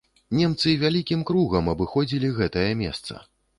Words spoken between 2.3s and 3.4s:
гэтае месца.